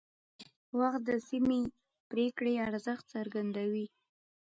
وخت 0.79 1.01
د 1.09 1.11
سمې 1.27 1.61
پرېکړې 2.11 2.53
ارزښت 2.67 3.05
څرګندوي 3.15 3.85